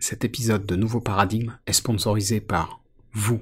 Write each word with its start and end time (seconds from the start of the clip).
Cet 0.00 0.24
épisode 0.24 0.64
de 0.64 0.76
Nouveau 0.76 1.00
Paradigme 1.00 1.58
est 1.66 1.72
sponsorisé 1.72 2.40
par 2.40 2.80
vous. 3.12 3.40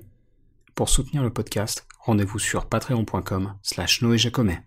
Pour 0.75 0.89
soutenir 0.89 1.23
le 1.23 1.31
podcast, 1.31 1.87
rendez-vous 2.01 2.39
sur 2.39 2.67
patreon.com 2.67 3.55
slash 3.63 4.01
Noé 4.01 4.17
Jacomet. 4.17 4.63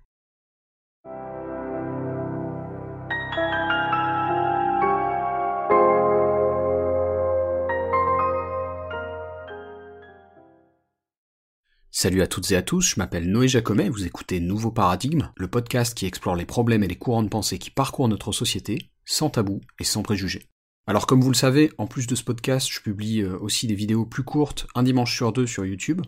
Salut 11.90 12.22
à 12.22 12.28
toutes 12.28 12.52
et 12.52 12.56
à 12.56 12.62
tous, 12.62 12.82
je 12.82 12.96
m'appelle 12.98 13.30
Noé 13.30 13.48
Jacomet, 13.48 13.90
vous 13.90 14.06
écoutez 14.06 14.40
Nouveau 14.40 14.72
Paradigme, 14.72 15.32
le 15.36 15.48
podcast 15.48 15.98
qui 15.98 16.06
explore 16.06 16.36
les 16.36 16.46
problèmes 16.46 16.84
et 16.84 16.88
les 16.88 16.98
courants 16.98 17.24
de 17.24 17.30
pensée 17.30 17.58
qui 17.58 17.72
parcourent 17.72 18.08
notre 18.08 18.32
société, 18.32 18.92
sans 19.06 19.32
tabou 19.32 19.60
et 19.80 19.84
sans 19.84 20.04
préjugés. 20.04 20.48
Alors 20.90 21.06
comme 21.06 21.22
vous 21.22 21.30
le 21.30 21.36
savez, 21.36 21.72
en 21.78 21.86
plus 21.86 22.08
de 22.08 22.16
ce 22.16 22.24
podcast, 22.24 22.68
je 22.68 22.82
publie 22.82 23.22
euh, 23.22 23.38
aussi 23.40 23.68
des 23.68 23.76
vidéos 23.76 24.08
plus 24.08 24.24
courtes, 24.24 24.66
un 24.74 24.82
dimanche 24.82 25.16
sur 25.16 25.32
deux 25.32 25.46
sur 25.46 25.64
YouTube, 25.64 26.02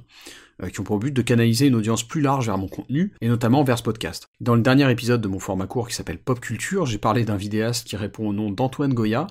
euh, 0.63 0.69
qui 0.69 0.79
ont 0.79 0.83
pour 0.83 0.97
but 0.97 1.11
de 1.11 1.21
canaliser 1.21 1.67
une 1.67 1.75
audience 1.75 2.01
plus 2.01 2.19
large 2.19 2.47
vers 2.47 2.57
mon 2.57 2.67
contenu, 2.67 3.13
et 3.21 3.27
notamment 3.27 3.63
vers 3.63 3.77
ce 3.77 3.83
podcast. 3.83 4.27
Dans 4.39 4.55
le 4.55 4.63
dernier 4.63 4.89
épisode 4.89 5.21
de 5.21 5.27
mon 5.27 5.37
format 5.37 5.67
court 5.67 5.87
qui 5.87 5.93
s'appelle 5.93 6.17
Pop 6.17 6.39
Culture, 6.39 6.87
j'ai 6.87 6.97
parlé 6.97 7.25
d'un 7.25 7.35
vidéaste 7.35 7.85
qui 7.85 7.95
répond 7.95 8.27
au 8.27 8.33
nom 8.33 8.49
d'Antoine 8.49 8.95
Goya, 8.95 9.27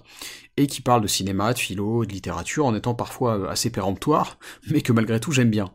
et 0.56 0.68
qui 0.68 0.82
parle 0.82 1.02
de 1.02 1.08
cinéma, 1.08 1.52
de 1.52 1.58
philo, 1.58 2.04
de 2.04 2.12
littérature, 2.12 2.66
en 2.66 2.76
étant 2.76 2.94
parfois 2.94 3.36
euh, 3.36 3.48
assez 3.48 3.70
péremptoire, 3.70 4.38
mais 4.70 4.82
que 4.82 4.92
malgré 4.92 5.18
tout 5.18 5.32
j'aime 5.32 5.50
bien. 5.50 5.72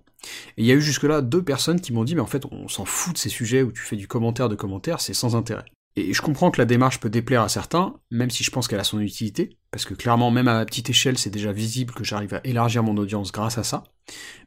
Et 0.56 0.64
il 0.64 0.66
y 0.66 0.72
a 0.72 0.76
eu 0.76 0.82
jusque-là 0.82 1.22
deux 1.22 1.44
personnes 1.44 1.82
qui 1.82 1.92
m'ont 1.92 2.06
dit 2.06 2.16
mais 2.16 2.22
en 2.22 2.28
fait 2.28 2.46
on 2.50 2.70
s'en 2.70 2.86
fout 2.86 3.12
de 3.12 3.18
ces 3.18 3.28
sujets 3.28 3.62
où 3.62 3.74
tu 3.74 3.82
fais 3.82 3.98
du 3.98 4.08
commentaire 4.08 4.48
de 4.48 4.56
commentaire, 4.56 5.02
c'est 5.02 5.14
sans 5.14 5.36
intérêt. 5.36 5.66
Et 5.98 6.14
je 6.14 6.22
comprends 6.22 6.52
que 6.52 6.60
la 6.60 6.66
démarche 6.66 7.00
peut 7.00 7.10
déplaire 7.10 7.42
à 7.42 7.50
certains, 7.50 7.96
même 8.12 8.30
si 8.30 8.44
je 8.44 8.52
pense 8.52 8.68
qu'elle 8.68 8.80
a 8.80 8.84
son 8.84 9.00
utilité, 9.00 9.58
parce 9.72 9.86
que 9.86 9.94
clairement, 9.94 10.30
même 10.30 10.50
à 10.50 10.54
ma 10.54 10.66
petite 10.66 10.90
échelle, 10.90 11.18
c'est 11.18 11.30
déjà 11.30 11.54
visible 11.54 11.94
que 11.94 12.04
j'arrive 12.04 12.34
à 12.34 12.42
élargir 12.44 12.84
mon 12.84 12.98
audience 12.98 13.32
grâce 13.32 13.58
à 13.58 13.64
ça. 13.64 13.86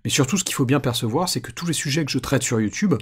Mais 0.05 0.11
surtout, 0.11 0.37
ce 0.37 0.45
qu'il 0.45 0.55
faut 0.55 0.67
bien 0.67 0.79
percevoir, 0.79 1.29
c'est 1.29 1.41
que 1.41 1.51
tous 1.51 1.67
les 1.67 1.73
sujets 1.73 2.05
que 2.05 2.11
je 2.11 2.19
traite 2.19 2.43
sur 2.43 2.61
YouTube, 2.61 2.95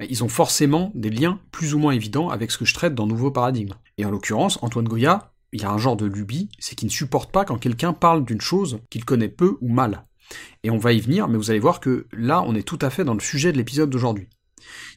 bah, 0.00 0.06
ils 0.08 0.24
ont 0.24 0.28
forcément 0.28 0.90
des 0.96 1.10
liens 1.10 1.38
plus 1.52 1.74
ou 1.74 1.78
moins 1.78 1.92
évidents 1.92 2.28
avec 2.28 2.50
ce 2.50 2.58
que 2.58 2.64
je 2.64 2.74
traite 2.74 2.94
dans 2.96 3.06
Nouveau 3.06 3.30
Paradigme. 3.30 3.74
Et 3.98 4.04
en 4.04 4.10
l'occurrence, 4.10 4.58
Antoine 4.62 4.88
Goya, 4.88 5.32
il 5.52 5.64
a 5.64 5.70
un 5.70 5.78
genre 5.78 5.96
de 5.96 6.06
lubie, 6.06 6.48
c'est 6.58 6.74
qu'il 6.74 6.88
ne 6.88 6.92
supporte 6.92 7.30
pas 7.30 7.44
quand 7.44 7.58
quelqu'un 7.58 7.92
parle 7.92 8.24
d'une 8.24 8.40
chose 8.40 8.80
qu'il 8.90 9.04
connaît 9.04 9.28
peu 9.28 9.58
ou 9.60 9.68
mal. 9.68 10.06
Et 10.64 10.70
on 10.70 10.78
va 10.78 10.92
y 10.92 11.00
venir, 11.00 11.28
mais 11.28 11.36
vous 11.36 11.50
allez 11.50 11.60
voir 11.60 11.78
que 11.78 12.06
là, 12.12 12.42
on 12.42 12.54
est 12.54 12.66
tout 12.66 12.78
à 12.80 12.90
fait 12.90 13.04
dans 13.04 13.14
le 13.14 13.20
sujet 13.20 13.52
de 13.52 13.58
l'épisode 13.58 13.90
d'aujourd'hui. 13.90 14.28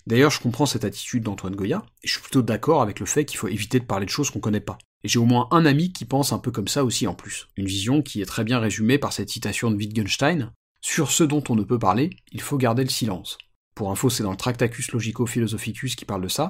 D'ailleurs, 0.07 0.31
je 0.31 0.39
comprends 0.39 0.65
cette 0.65 0.85
attitude 0.85 1.23
d'Antoine 1.23 1.55
Goya, 1.55 1.83
et 2.03 2.07
je 2.07 2.13
suis 2.13 2.21
plutôt 2.21 2.41
d'accord 2.41 2.81
avec 2.81 2.99
le 2.99 3.05
fait 3.05 3.25
qu'il 3.25 3.37
faut 3.37 3.47
éviter 3.47 3.79
de 3.79 3.85
parler 3.85 4.05
de 4.05 4.11
choses 4.11 4.29
qu'on 4.29 4.39
connaît 4.39 4.59
pas. 4.59 4.77
Et 5.03 5.07
j'ai 5.07 5.19
au 5.19 5.25
moins 5.25 5.47
un 5.51 5.65
ami 5.65 5.93
qui 5.93 6.05
pense 6.05 6.33
un 6.33 6.39
peu 6.39 6.51
comme 6.51 6.67
ça 6.67 6.83
aussi 6.83 7.07
en 7.07 7.13
plus. 7.13 7.47
Une 7.57 7.67
vision 7.67 8.01
qui 8.01 8.21
est 8.21 8.25
très 8.25 8.43
bien 8.43 8.59
résumée 8.59 8.97
par 8.97 9.13
cette 9.13 9.29
citation 9.29 9.69
de 9.69 9.75
Wittgenstein. 9.75 10.51
Sur 10.81 11.11
ce 11.11 11.23
dont 11.23 11.43
on 11.49 11.55
ne 11.55 11.63
peut 11.63 11.79
parler, 11.79 12.09
il 12.31 12.41
faut 12.41 12.57
garder 12.57 12.83
le 12.83 12.89
silence. 12.89 13.37
Pour 13.75 13.91
info, 13.91 14.09
c'est 14.09 14.23
dans 14.23 14.31
le 14.31 14.37
Tractacus 14.37 14.93
Logico-Philosophicus 14.93 15.95
qui 15.97 16.05
parle 16.05 16.21
de 16.21 16.29
ça. 16.29 16.47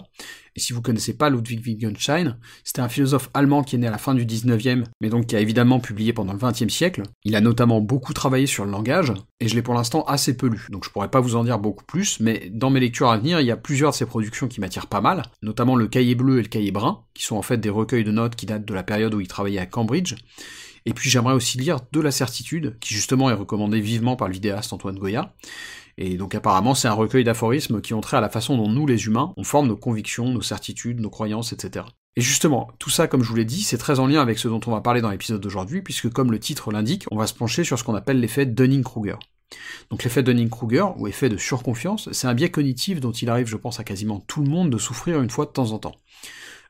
Et 0.55 0.59
si 0.59 0.73
vous 0.73 0.81
connaissez 0.83 1.17
pas 1.17 1.31
Ludwig 1.31 1.65
Wittgenstein, 1.65 2.37
c'était 2.63 2.81
un 2.81 2.87
philosophe 2.87 3.31
allemand 3.33 3.63
qui 3.63 3.75
est 3.75 3.79
né 3.79 3.87
à 3.87 3.91
la 3.91 3.97
fin 3.97 4.13
du 4.13 4.27
19e, 4.27 4.83
mais 5.01 5.09
donc 5.09 5.25
qui 5.25 5.35
a 5.35 5.39
évidemment 5.39 5.79
publié 5.79 6.13
pendant 6.13 6.33
le 6.33 6.39
20e 6.39 6.69
siècle. 6.69 7.01
Il 7.23 7.35
a 7.35 7.41
notamment 7.41 7.81
beaucoup 7.81 8.13
travaillé 8.13 8.45
sur 8.45 8.63
le 8.63 8.69
langage, 8.69 9.11
et 9.39 9.47
je 9.47 9.55
l'ai 9.55 9.63
pour 9.63 9.73
l'instant 9.73 10.03
assez 10.03 10.37
peu 10.37 10.47
lu, 10.47 10.67
donc 10.69 10.85
je 10.85 10.91
pourrais 10.91 11.09
pas 11.09 11.19
vous 11.19 11.35
en 11.35 11.43
dire 11.43 11.57
beaucoup 11.57 11.83
plus, 11.83 12.19
mais 12.19 12.51
dans 12.51 12.69
mes 12.69 12.79
lectures 12.79 13.09
à 13.09 13.17
venir, 13.17 13.41
il 13.41 13.47
y 13.47 13.51
a 13.51 13.57
plusieurs 13.57 13.89
de 13.89 13.95
ses 13.95 14.05
productions 14.05 14.47
qui 14.47 14.61
m'attirent 14.61 14.87
pas 14.87 15.01
mal, 15.01 15.23
notamment 15.41 15.75
le 15.75 15.87
Cahier 15.87 16.13
bleu 16.13 16.37
et 16.37 16.43
le 16.43 16.47
Cahier 16.47 16.71
brun, 16.71 17.01
qui 17.15 17.23
sont 17.23 17.37
en 17.37 17.41
fait 17.41 17.57
des 17.57 17.71
recueils 17.71 18.03
de 18.03 18.11
notes 18.11 18.35
qui 18.35 18.45
datent 18.45 18.65
de 18.65 18.73
la 18.75 18.83
période 18.83 19.15
où 19.15 19.19
il 19.19 19.27
travaillait 19.27 19.59
à 19.59 19.65
Cambridge. 19.65 20.15
Et 20.85 20.93
puis 20.93 21.09
j'aimerais 21.09 21.33
aussi 21.33 21.57
lire 21.57 21.79
De 21.91 21.99
la 21.99 22.11
certitude, 22.11 22.77
qui 22.79 22.93
justement 22.93 23.29
est 23.29 23.33
recommandé 23.33 23.79
vivement 23.79 24.15
par 24.15 24.27
le 24.27 24.33
vidéaste 24.33 24.71
Antoine 24.73 24.99
Goya, 24.99 25.33
et 25.97 26.17
donc 26.17 26.35
apparemment 26.35 26.75
c'est 26.75 26.87
un 26.87 26.93
recueil 26.93 27.23
d'aphorismes 27.23 27.81
qui 27.81 27.93
ont 27.93 28.01
trait 28.01 28.17
à 28.17 28.21
la 28.21 28.29
façon 28.29 28.57
dont 28.57 28.69
nous 28.69 28.85
les 28.85 29.05
humains, 29.05 29.33
on 29.37 29.43
forme 29.43 29.67
nos 29.67 29.77
convictions, 29.77 30.29
nos 30.29 30.41
certitudes, 30.41 30.99
nos 30.99 31.09
croyances, 31.09 31.53
etc. 31.53 31.85
Et 32.17 32.21
justement, 32.21 32.69
tout 32.79 32.89
ça, 32.89 33.07
comme 33.07 33.23
je 33.23 33.29
vous 33.29 33.35
l'ai 33.35 33.45
dit, 33.45 33.61
c'est 33.61 33.77
très 33.77 33.99
en 33.99 34.07
lien 34.07 34.21
avec 34.21 34.39
ce 34.39 34.47
dont 34.47 34.61
on 34.67 34.71
va 34.71 34.79
parler 34.79 35.01
dans 35.01 35.09
l'épisode 35.09 35.41
d'aujourd'hui, 35.41 35.81
puisque 35.81 36.09
comme 36.09 36.31
le 36.31 36.39
titre 36.39 36.71
l'indique, 36.71 37.05
on 37.11 37.17
va 37.17 37.27
se 37.27 37.33
pencher 37.33 37.65
sur 37.65 37.77
ce 37.77 37.83
qu'on 37.83 37.95
appelle 37.95 38.21
l'effet 38.21 38.45
Dunning-Kruger. 38.45 39.17
Donc 39.89 40.03
l'effet 40.03 40.23
Dunning-Kruger, 40.23 40.85
ou 40.97 41.07
effet 41.07 41.27
de 41.27 41.37
surconfiance, 41.37 42.09
c'est 42.13 42.27
un 42.27 42.33
biais 42.33 42.51
cognitif 42.51 43.01
dont 43.01 43.11
il 43.11 43.29
arrive, 43.29 43.47
je 43.47 43.57
pense, 43.57 43.81
à 43.81 43.83
quasiment 43.83 44.21
tout 44.21 44.41
le 44.41 44.49
monde 44.49 44.69
de 44.69 44.77
souffrir 44.77 45.21
une 45.21 45.29
fois 45.29 45.45
de 45.45 45.51
temps 45.51 45.71
en 45.71 45.79
temps. 45.79 45.95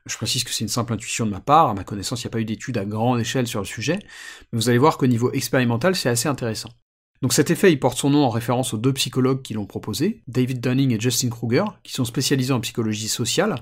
Je 0.06 0.16
précise 0.16 0.44
que 0.44 0.50
c'est 0.50 0.64
une 0.64 0.68
simple 0.68 0.92
intuition 0.92 1.26
de 1.26 1.30
ma 1.30 1.40
part, 1.40 1.68
à 1.68 1.74
ma 1.74 1.84
connaissance, 1.84 2.22
il 2.22 2.26
n'y 2.26 2.30
a 2.30 2.32
pas 2.32 2.40
eu 2.40 2.44
d'études 2.44 2.78
à 2.78 2.84
grande 2.84 3.20
échelle 3.20 3.46
sur 3.46 3.60
le 3.60 3.66
sujet, 3.66 3.98
mais 4.52 4.58
vous 4.58 4.68
allez 4.68 4.78
voir 4.78 4.98
qu'au 4.98 5.06
niveau 5.06 5.32
expérimental, 5.32 5.96
c'est 5.96 6.08
assez 6.08 6.28
intéressant. 6.28 6.70
Donc 7.22 7.32
cet 7.32 7.50
effet, 7.50 7.72
il 7.72 7.80
porte 7.80 7.96
son 7.96 8.10
nom 8.10 8.24
en 8.24 8.30
référence 8.30 8.74
aux 8.74 8.78
deux 8.78 8.92
psychologues 8.92 9.42
qui 9.42 9.54
l'ont 9.54 9.66
proposé, 9.66 10.22
David 10.28 10.60
Dunning 10.60 10.92
et 10.92 11.00
Justin 11.00 11.30
Kruger, 11.30 11.64
qui 11.82 11.92
sont 11.92 12.04
spécialisés 12.04 12.52
en 12.52 12.60
psychologie 12.60 13.08
sociale. 13.08 13.56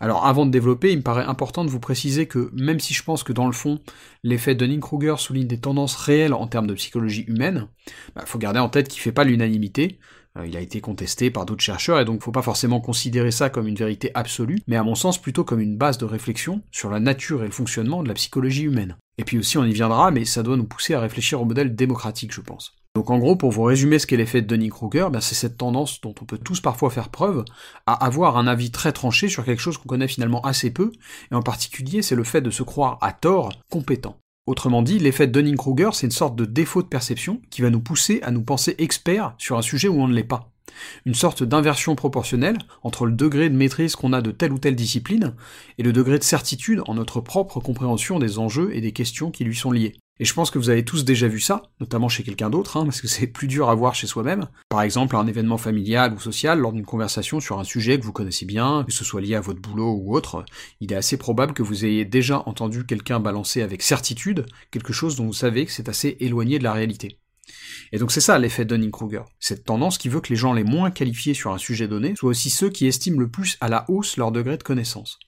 Alors 0.00 0.26
avant 0.26 0.46
de 0.46 0.50
développer, 0.50 0.92
il 0.92 0.98
me 0.98 1.02
paraît 1.02 1.24
important 1.24 1.64
de 1.64 1.70
vous 1.70 1.80
préciser 1.80 2.26
que 2.26 2.50
même 2.54 2.80
si 2.80 2.94
je 2.94 3.02
pense 3.02 3.24
que 3.24 3.32
dans 3.32 3.46
le 3.46 3.52
fond, 3.52 3.80
l'effet 4.22 4.54
Dunning-Kruger 4.54 5.16
souligne 5.18 5.46
des 5.46 5.60
tendances 5.60 5.96
réelles 5.96 6.32
en 6.32 6.46
termes 6.46 6.66
de 6.66 6.74
psychologie 6.74 7.24
humaine, 7.28 7.68
il 7.86 8.14
bah, 8.14 8.24
faut 8.24 8.38
garder 8.38 8.60
en 8.60 8.68
tête 8.68 8.88
qu'il 8.88 9.02
fait 9.02 9.12
pas 9.12 9.24
l'unanimité, 9.24 9.98
il 10.46 10.56
a 10.56 10.60
été 10.60 10.80
contesté 10.80 11.30
par 11.30 11.46
d'autres 11.46 11.62
chercheurs 11.62 12.00
et 12.00 12.04
donc 12.04 12.22
faut 12.22 12.32
pas 12.32 12.42
forcément 12.42 12.80
considérer 12.80 13.30
ça 13.30 13.50
comme 13.50 13.66
une 13.66 13.74
vérité 13.74 14.10
absolue, 14.14 14.60
mais 14.66 14.76
à 14.76 14.82
mon 14.82 14.94
sens 14.94 15.20
plutôt 15.20 15.44
comme 15.44 15.60
une 15.60 15.76
base 15.76 15.98
de 15.98 16.04
réflexion 16.04 16.62
sur 16.70 16.90
la 16.90 17.00
nature 17.00 17.42
et 17.42 17.46
le 17.46 17.52
fonctionnement 17.52 18.02
de 18.02 18.08
la 18.08 18.14
psychologie 18.14 18.64
humaine. 18.64 18.96
Et 19.18 19.24
puis 19.24 19.38
aussi 19.38 19.58
on 19.58 19.64
y 19.64 19.72
viendra, 19.72 20.10
mais 20.10 20.24
ça 20.24 20.42
doit 20.42 20.56
nous 20.56 20.64
pousser 20.64 20.94
à 20.94 21.00
réfléchir 21.00 21.40
au 21.40 21.44
modèle 21.44 21.74
démocratique, 21.74 22.32
je 22.32 22.40
pense. 22.40 22.74
Donc 22.94 23.10
en 23.10 23.18
gros, 23.18 23.36
pour 23.36 23.52
vous 23.52 23.62
résumer 23.62 23.98
ce 23.98 24.06
qu'est 24.06 24.16
l'effet 24.16 24.42
de 24.42 24.46
Dunning-Kruger, 24.46 25.08
ben 25.12 25.20
c'est 25.20 25.34
cette 25.34 25.56
tendance 25.56 26.00
dont 26.00 26.14
on 26.20 26.24
peut 26.24 26.38
tous 26.38 26.60
parfois 26.60 26.90
faire 26.90 27.10
preuve 27.10 27.44
à 27.86 28.04
avoir 28.04 28.36
un 28.36 28.46
avis 28.46 28.70
très 28.70 28.92
tranché 28.92 29.28
sur 29.28 29.44
quelque 29.44 29.60
chose 29.60 29.78
qu'on 29.78 29.88
connaît 29.88 30.08
finalement 30.08 30.40
assez 30.42 30.72
peu, 30.72 30.90
et 31.30 31.34
en 31.34 31.42
particulier 31.42 32.02
c'est 32.02 32.16
le 32.16 32.24
fait 32.24 32.40
de 32.40 32.50
se 32.50 32.62
croire 32.62 32.98
à 33.00 33.12
tort 33.12 33.52
compétent. 33.70 34.18
Autrement 34.48 34.80
dit, 34.80 34.98
l'effet 34.98 35.26
Dunning-Kruger, 35.26 35.90
c'est 35.92 36.06
une 36.06 36.10
sorte 36.10 36.34
de 36.34 36.46
défaut 36.46 36.80
de 36.80 36.88
perception 36.88 37.42
qui 37.50 37.60
va 37.60 37.68
nous 37.68 37.80
pousser 37.80 38.20
à 38.22 38.30
nous 38.30 38.40
penser 38.40 38.74
experts 38.78 39.34
sur 39.36 39.58
un 39.58 39.62
sujet 39.62 39.88
où 39.88 40.00
on 40.00 40.08
ne 40.08 40.14
l'est 40.14 40.24
pas. 40.24 40.50
Une 41.06 41.14
sorte 41.14 41.42
d'inversion 41.42 41.94
proportionnelle 41.94 42.58
entre 42.82 43.06
le 43.06 43.12
degré 43.12 43.50
de 43.50 43.56
maîtrise 43.56 43.96
qu'on 43.96 44.12
a 44.12 44.22
de 44.22 44.30
telle 44.30 44.52
ou 44.52 44.58
telle 44.58 44.76
discipline 44.76 45.34
et 45.78 45.82
le 45.82 45.92
degré 45.92 46.18
de 46.18 46.24
certitude 46.24 46.82
en 46.86 46.94
notre 46.94 47.20
propre 47.20 47.60
compréhension 47.60 48.18
des 48.18 48.38
enjeux 48.38 48.74
et 48.74 48.80
des 48.80 48.92
questions 48.92 49.30
qui 49.30 49.44
lui 49.44 49.56
sont 49.56 49.72
liés. 49.72 49.94
Et 50.20 50.24
je 50.24 50.34
pense 50.34 50.50
que 50.50 50.58
vous 50.58 50.70
avez 50.70 50.84
tous 50.84 51.04
déjà 51.04 51.28
vu 51.28 51.38
ça, 51.38 51.62
notamment 51.80 52.08
chez 52.08 52.24
quelqu'un 52.24 52.50
d'autre, 52.50 52.76
hein, 52.76 52.84
parce 52.84 53.00
que 53.00 53.06
c'est 53.06 53.28
plus 53.28 53.46
dur 53.46 53.70
à 53.70 53.74
voir 53.74 53.94
chez 53.94 54.08
soi-même. 54.08 54.48
Par 54.68 54.82
exemple, 54.82 55.14
un 55.14 55.26
événement 55.26 55.58
familial 55.58 56.12
ou 56.12 56.18
social, 56.18 56.58
lors 56.58 56.72
d'une 56.72 56.84
conversation 56.84 57.38
sur 57.38 57.60
un 57.60 57.64
sujet 57.64 57.98
que 57.98 58.04
vous 58.04 58.12
connaissez 58.12 58.44
bien, 58.44 58.84
que 58.84 58.92
ce 58.92 59.04
soit 59.04 59.20
lié 59.20 59.36
à 59.36 59.40
votre 59.40 59.60
boulot 59.60 59.92
ou 59.92 60.16
autre, 60.16 60.44
il 60.80 60.92
est 60.92 60.96
assez 60.96 61.18
probable 61.18 61.52
que 61.52 61.62
vous 61.62 61.84
ayez 61.84 62.04
déjà 62.04 62.42
entendu 62.46 62.84
quelqu'un 62.84 63.20
balancer 63.20 63.62
avec 63.62 63.82
certitude 63.82 64.46
quelque 64.72 64.92
chose 64.92 65.14
dont 65.14 65.26
vous 65.26 65.32
savez 65.32 65.66
que 65.66 65.72
c'est 65.72 65.88
assez 65.88 66.16
éloigné 66.18 66.58
de 66.58 66.64
la 66.64 66.72
réalité. 66.72 67.18
Et 67.92 67.98
donc 67.98 68.12
c'est 68.12 68.20
ça 68.20 68.38
l'effet 68.38 68.64
Dunning-Kruger. 68.64 69.22
Cette 69.40 69.64
tendance 69.64 69.98
qui 69.98 70.08
veut 70.08 70.20
que 70.20 70.30
les 70.30 70.36
gens 70.36 70.52
les 70.52 70.64
moins 70.64 70.90
qualifiés 70.90 71.34
sur 71.34 71.52
un 71.52 71.58
sujet 71.58 71.88
donné 71.88 72.14
soient 72.16 72.30
aussi 72.30 72.50
ceux 72.50 72.70
qui 72.70 72.86
estiment 72.86 73.20
le 73.20 73.30
plus 73.30 73.56
à 73.60 73.68
la 73.68 73.84
hausse 73.88 74.16
leur 74.16 74.32
degré 74.32 74.56
de 74.56 74.62
connaissance. 74.62 75.18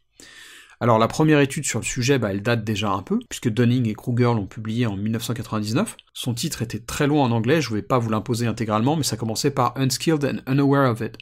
Alors 0.82 0.98
la 0.98 1.08
première 1.08 1.40
étude 1.40 1.66
sur 1.66 1.78
le 1.78 1.84
sujet, 1.84 2.18
bah, 2.18 2.30
elle 2.30 2.40
date 2.40 2.64
déjà 2.64 2.90
un 2.90 3.02
peu, 3.02 3.18
puisque 3.28 3.50
Dunning 3.50 3.86
et 3.86 3.94
Kruger 3.94 4.32
l'ont 4.34 4.46
publié 4.46 4.86
en 4.86 4.96
1999. 4.96 5.94
Son 6.14 6.32
titre 6.32 6.62
était 6.62 6.78
très 6.78 7.06
long 7.06 7.22
en 7.22 7.32
anglais, 7.32 7.60
je 7.60 7.74
vais 7.74 7.82
pas 7.82 7.98
vous 7.98 8.08
l'imposer 8.08 8.46
intégralement, 8.46 8.96
mais 8.96 9.02
ça 9.02 9.18
commençait 9.18 9.50
par 9.50 9.76
Unskilled 9.76 10.24
and 10.24 10.50
Unaware 10.50 10.90
of 10.90 11.02
It. 11.02 11.18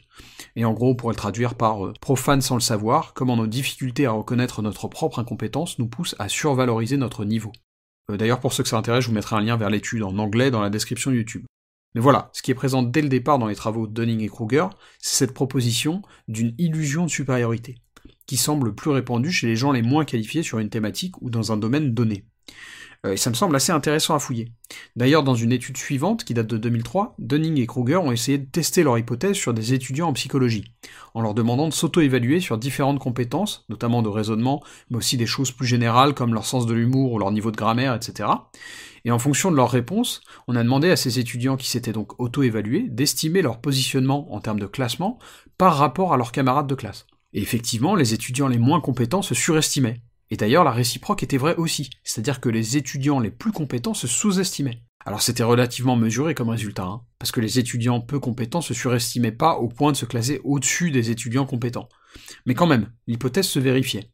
Et 0.55 0.63
en 0.63 0.71
gros, 0.71 0.91
on 0.91 0.95
pourrait 0.95 1.13
le 1.13 1.17
traduire 1.17 1.55
par 1.55 1.85
euh, 1.85 1.93
profane 1.99 2.41
sans 2.41 2.55
le 2.55 2.61
savoir, 2.61 3.13
comment 3.13 3.35
nos 3.35 3.47
difficultés 3.47 4.05
à 4.05 4.11
reconnaître 4.11 4.61
notre 4.61 4.87
propre 4.87 5.19
incompétence 5.19 5.77
nous 5.77 5.87
poussent 5.87 6.15
à 6.19 6.29
survaloriser 6.29 6.95
notre 6.95 7.25
niveau. 7.25 7.51
Euh, 8.09 8.17
d'ailleurs, 8.17 8.39
pour 8.39 8.53
ceux 8.53 8.63
que 8.63 8.69
ça 8.69 8.77
intéresse, 8.77 9.03
je 9.03 9.09
vous 9.09 9.15
mettrai 9.15 9.35
un 9.35 9.41
lien 9.41 9.57
vers 9.57 9.69
l'étude 9.69 10.03
en 10.03 10.17
anglais 10.17 10.51
dans 10.51 10.61
la 10.61 10.69
description 10.69 11.11
YouTube. 11.11 11.45
Mais 11.95 12.01
voilà, 12.01 12.29
ce 12.33 12.41
qui 12.41 12.51
est 12.51 12.55
présent 12.55 12.83
dès 12.83 13.01
le 13.01 13.09
départ 13.09 13.39
dans 13.39 13.47
les 13.47 13.55
travaux 13.55 13.87
de 13.87 13.93
Dunning 13.93 14.21
et 14.21 14.27
Kruger, 14.27 14.67
c'est 14.99 15.25
cette 15.25 15.33
proposition 15.33 16.01
d'une 16.27 16.53
illusion 16.57 17.05
de 17.05 17.09
supériorité 17.09 17.77
qui 18.29 18.37
semble 18.37 18.75
plus 18.75 18.91
répandu 18.91 19.31
chez 19.31 19.47
les 19.47 19.55
gens 19.55 19.71
les 19.71 19.81
moins 19.81 20.05
qualifiés 20.05 20.43
sur 20.43 20.59
une 20.59 20.69
thématique 20.69 21.19
ou 21.19 21.31
dans 21.31 21.51
un 21.51 21.57
domaine 21.57 21.95
donné. 21.95 22.25
Euh, 23.05 23.13
et 23.13 23.17
ça 23.17 23.29
me 23.29 23.35
semble 23.35 23.55
assez 23.55 23.71
intéressant 23.71 24.15
à 24.15 24.19
fouiller. 24.19 24.51
D'ailleurs, 24.95 25.23
dans 25.23 25.35
une 25.35 25.51
étude 25.51 25.77
suivante, 25.77 26.23
qui 26.23 26.33
date 26.33 26.47
de 26.47 26.57
2003, 26.57 27.15
Dunning 27.19 27.59
et 27.59 27.67
Kruger 27.67 27.97
ont 27.97 28.11
essayé 28.11 28.37
de 28.37 28.45
tester 28.45 28.83
leur 28.83 28.97
hypothèse 28.97 29.35
sur 29.35 29.53
des 29.53 29.73
étudiants 29.73 30.09
en 30.09 30.13
psychologie, 30.13 30.65
en 31.13 31.21
leur 31.21 31.33
demandant 31.33 31.69
de 31.69 31.73
s'auto-évaluer 31.73 32.39
sur 32.39 32.57
différentes 32.57 32.99
compétences, 32.99 33.65
notamment 33.69 34.01
de 34.01 34.09
raisonnement, 34.09 34.61
mais 34.89 34.97
aussi 34.97 35.17
des 35.17 35.25
choses 35.25 35.51
plus 35.51 35.67
générales 35.67 36.13
comme 36.13 36.33
leur 36.33 36.45
sens 36.45 36.65
de 36.65 36.73
l'humour 36.73 37.13
ou 37.13 37.19
leur 37.19 37.31
niveau 37.31 37.51
de 37.51 37.57
grammaire, 37.57 37.95
etc. 37.95 38.29
Et 39.05 39.11
en 39.11 39.19
fonction 39.19 39.49
de 39.49 39.55
leurs 39.55 39.71
réponses, 39.71 40.21
on 40.47 40.57
a 40.57 40.63
demandé 40.63 40.91
à 40.91 40.97
ces 40.97 41.19
étudiants 41.19 41.55
qui 41.55 41.69
s'étaient 41.69 41.93
donc 41.93 42.19
auto-évalués 42.19 42.87
d'estimer 42.89 43.41
leur 43.41 43.61
positionnement 43.61 44.33
en 44.33 44.41
termes 44.41 44.59
de 44.59 44.65
classement 44.65 45.19
par 45.57 45.77
rapport 45.77 46.13
à 46.13 46.17
leurs 46.17 46.33
camarades 46.33 46.67
de 46.67 46.75
classe. 46.75 47.07
Et 47.33 47.41
effectivement, 47.41 47.95
les 47.95 48.13
étudiants 48.13 48.47
les 48.47 48.57
moins 48.57 48.81
compétents 48.81 49.21
se 49.21 49.35
surestimaient. 49.35 50.01
Et 50.31 50.37
d'ailleurs, 50.37 50.63
la 50.63 50.71
réciproque 50.71 51.23
était 51.23 51.37
vraie 51.37 51.55
aussi, 51.55 51.89
c'est-à-dire 52.03 52.39
que 52.39 52.49
les 52.49 52.77
étudiants 52.77 53.19
les 53.19 53.31
plus 53.31 53.51
compétents 53.51 53.93
se 53.93 54.07
sous-estimaient. 54.07 54.83
Alors 55.05 55.21
c'était 55.21 55.43
relativement 55.43 55.95
mesuré 55.95 56.35
comme 56.35 56.49
résultat, 56.49 56.83
hein, 56.83 57.01
parce 57.19 57.31
que 57.31 57.39
les 57.39 57.57
étudiants 57.57 58.01
peu 58.01 58.19
compétents 58.19 58.61
se 58.61 58.73
surestimaient 58.73 59.31
pas 59.31 59.55
au 59.55 59.67
point 59.67 59.91
de 59.91 59.97
se 59.97 60.05
classer 60.05 60.41
au-dessus 60.43 60.91
des 60.91 61.09
étudiants 61.09 61.45
compétents. 61.45 61.89
Mais 62.45 62.53
quand 62.53 62.67
même, 62.67 62.91
l'hypothèse 63.07 63.47
se 63.47 63.59
vérifiait. 63.59 64.11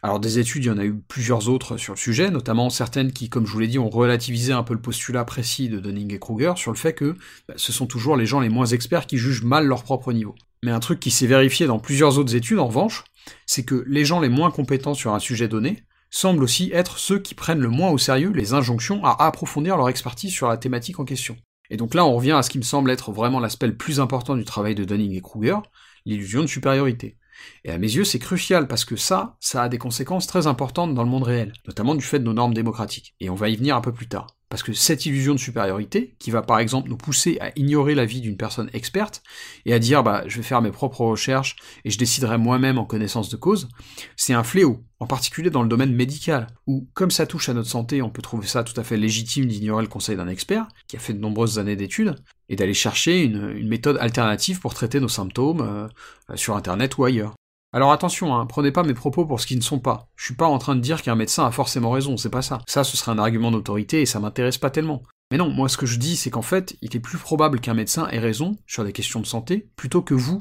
Alors 0.00 0.20
des 0.20 0.38
études, 0.38 0.64
il 0.64 0.68
y 0.68 0.70
en 0.70 0.78
a 0.78 0.84
eu 0.84 0.94
plusieurs 0.94 1.48
autres 1.48 1.76
sur 1.76 1.94
le 1.94 1.98
sujet, 1.98 2.30
notamment 2.30 2.70
certaines 2.70 3.12
qui, 3.12 3.28
comme 3.28 3.46
je 3.46 3.52
vous 3.52 3.58
l'ai 3.58 3.66
dit, 3.66 3.80
ont 3.80 3.90
relativisé 3.90 4.52
un 4.52 4.62
peu 4.62 4.74
le 4.74 4.80
postulat 4.80 5.24
précis 5.24 5.68
de 5.68 5.80
Dunning 5.80 6.14
et 6.14 6.20
Kruger 6.20 6.52
sur 6.54 6.70
le 6.70 6.76
fait 6.76 6.92
que 6.92 7.16
bah, 7.48 7.54
ce 7.56 7.72
sont 7.72 7.86
toujours 7.86 8.16
les 8.16 8.26
gens 8.26 8.38
les 8.38 8.48
moins 8.48 8.66
experts 8.66 9.08
qui 9.08 9.18
jugent 9.18 9.42
mal 9.42 9.66
leur 9.66 9.82
propre 9.82 10.12
niveau. 10.12 10.36
Mais 10.62 10.70
un 10.70 10.80
truc 10.80 11.00
qui 11.00 11.10
s'est 11.10 11.26
vérifié 11.26 11.66
dans 11.66 11.78
plusieurs 11.78 12.18
autres 12.18 12.34
études, 12.34 12.58
en 12.58 12.66
revanche, 12.66 13.04
c'est 13.46 13.64
que 13.64 13.84
les 13.86 14.04
gens 14.04 14.20
les 14.20 14.28
moins 14.28 14.50
compétents 14.50 14.94
sur 14.94 15.14
un 15.14 15.18
sujet 15.18 15.48
donné 15.48 15.84
semblent 16.10 16.42
aussi 16.42 16.70
être 16.72 16.98
ceux 16.98 17.18
qui 17.18 17.34
prennent 17.34 17.60
le 17.60 17.68
moins 17.68 17.90
au 17.90 17.98
sérieux 17.98 18.32
les 18.32 18.54
injonctions 18.54 19.04
à 19.04 19.24
approfondir 19.24 19.76
leur 19.76 19.88
expertise 19.88 20.32
sur 20.32 20.48
la 20.48 20.56
thématique 20.56 20.98
en 20.98 21.04
question. 21.04 21.36
Et 21.70 21.76
donc 21.76 21.94
là, 21.94 22.04
on 22.04 22.16
revient 22.16 22.32
à 22.32 22.42
ce 22.42 22.50
qui 22.50 22.58
me 22.58 22.62
semble 22.62 22.90
être 22.90 23.12
vraiment 23.12 23.40
l'aspect 23.40 23.66
le 23.66 23.76
plus 23.76 24.00
important 24.00 24.34
du 24.34 24.44
travail 24.44 24.74
de 24.74 24.84
Dunning 24.84 25.14
et 25.14 25.20
Kruger, 25.20 25.58
l'illusion 26.06 26.40
de 26.40 26.46
supériorité. 26.46 27.18
Et 27.64 27.70
à 27.70 27.78
mes 27.78 27.92
yeux, 27.92 28.04
c'est 28.04 28.18
crucial 28.18 28.66
parce 28.66 28.84
que 28.84 28.96
ça, 28.96 29.36
ça 29.38 29.62
a 29.62 29.68
des 29.68 29.78
conséquences 29.78 30.26
très 30.26 30.46
importantes 30.46 30.94
dans 30.94 31.04
le 31.04 31.10
monde 31.10 31.24
réel, 31.24 31.52
notamment 31.66 31.94
du 31.94 32.04
fait 32.04 32.18
de 32.18 32.24
nos 32.24 32.32
normes 32.32 32.54
démocratiques. 32.54 33.14
Et 33.20 33.30
on 33.30 33.34
va 33.34 33.50
y 33.50 33.56
venir 33.56 33.76
un 33.76 33.80
peu 33.80 33.92
plus 33.92 34.08
tard. 34.08 34.37
Parce 34.50 34.62
que 34.62 34.72
cette 34.72 35.04
illusion 35.04 35.34
de 35.34 35.38
supériorité, 35.38 36.14
qui 36.18 36.30
va 36.30 36.40
par 36.40 36.58
exemple 36.58 36.88
nous 36.88 36.96
pousser 36.96 37.36
à 37.40 37.52
ignorer 37.56 37.94
l'avis 37.94 38.20
d'une 38.20 38.36
personne 38.36 38.70
experte, 38.72 39.22
et 39.66 39.74
à 39.74 39.78
dire 39.78 40.02
bah 40.02 40.24
je 40.26 40.38
vais 40.38 40.42
faire 40.42 40.62
mes 40.62 40.70
propres 40.70 41.02
recherches 41.02 41.56
et 41.84 41.90
je 41.90 41.98
déciderai 41.98 42.38
moi-même 42.38 42.78
en 42.78 42.86
connaissance 42.86 43.28
de 43.28 43.36
cause, 43.36 43.68
c'est 44.16 44.32
un 44.32 44.44
fléau, 44.44 44.82
en 45.00 45.06
particulier 45.06 45.50
dans 45.50 45.62
le 45.62 45.68
domaine 45.68 45.94
médical, 45.94 46.46
où 46.66 46.88
comme 46.94 47.10
ça 47.10 47.26
touche 47.26 47.48
à 47.48 47.54
notre 47.54 47.68
santé, 47.68 48.00
on 48.00 48.10
peut 48.10 48.22
trouver 48.22 48.46
ça 48.46 48.64
tout 48.64 48.78
à 48.80 48.84
fait 48.84 48.96
légitime 48.96 49.46
d'ignorer 49.46 49.82
le 49.82 49.88
conseil 49.88 50.16
d'un 50.16 50.28
expert, 50.28 50.66
qui 50.86 50.96
a 50.96 51.00
fait 51.00 51.12
de 51.12 51.20
nombreuses 51.20 51.58
années 51.58 51.76
d'études, 51.76 52.16
et 52.48 52.56
d'aller 52.56 52.74
chercher 52.74 53.22
une, 53.22 53.68
méthode 53.68 53.98
alternative 54.00 54.60
pour 54.60 54.72
traiter 54.72 54.98
nos 54.98 55.08
symptômes 55.08 55.60
euh, 55.60 56.36
sur 56.36 56.56
internet 56.56 56.96
ou 56.96 57.04
ailleurs. 57.04 57.34
Alors 57.74 57.92
attention, 57.92 58.34
hein, 58.34 58.46
prenez 58.46 58.72
pas 58.72 58.82
mes 58.82 58.94
propos 58.94 59.26
pour 59.26 59.40
ce 59.40 59.46
qu'ils 59.46 59.58
ne 59.58 59.62
sont 59.62 59.78
pas. 59.78 60.08
Je 60.16 60.24
suis 60.24 60.34
pas 60.34 60.46
en 60.46 60.56
train 60.56 60.74
de 60.74 60.80
dire 60.80 61.02
qu'un 61.02 61.16
médecin 61.16 61.44
a 61.44 61.50
forcément 61.50 61.90
raison, 61.90 62.16
c'est 62.16 62.30
pas 62.30 62.40
ça. 62.40 62.62
Ça, 62.66 62.82
ce 62.82 62.96
serait 62.96 63.12
un 63.12 63.18
argument 63.18 63.50
d'autorité 63.50 64.00
et 64.00 64.06
ça 64.06 64.20
m'intéresse 64.20 64.56
pas 64.56 64.70
tellement. 64.70 65.02
Mais 65.30 65.36
non, 65.36 65.50
moi 65.50 65.68
ce 65.68 65.76
que 65.76 65.84
je 65.84 65.98
dis, 65.98 66.16
c'est 66.16 66.30
qu'en 66.30 66.40
fait, 66.40 66.76
il 66.80 66.96
est 66.96 67.00
plus 67.00 67.18
probable 67.18 67.60
qu'un 67.60 67.74
médecin 67.74 68.08
ait 68.08 68.18
raison 68.18 68.56
sur 68.66 68.84
des 68.84 68.92
questions 68.92 69.20
de 69.20 69.26
santé, 69.26 69.68
plutôt 69.76 70.00
que 70.00 70.14
vous, 70.14 70.40